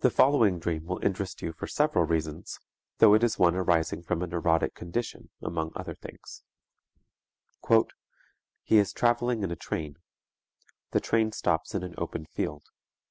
The 0.00 0.10
following 0.10 0.58
dream 0.60 0.86
will 0.86 1.04
interest 1.04 1.42
you 1.42 1.52
for 1.52 1.66
several 1.66 2.06
reasons, 2.06 2.58
though 2.96 3.12
it 3.12 3.22
is 3.22 3.38
one 3.38 3.54
arising 3.54 4.02
from 4.02 4.22
a 4.22 4.26
neurotic 4.26 4.74
condition 4.74 5.28
among 5.42 5.72
other 5.76 5.94
things: 5.94 6.42
"_He 7.62 7.84
is 8.70 8.94
traveling 8.94 9.42
in 9.42 9.50
a 9.50 9.56
train. 9.56 9.98
The 10.92 11.00
train 11.00 11.32
stops 11.32 11.74
in 11.74 11.82
an 11.82 11.94
open 11.98 12.24
field. 12.24 12.62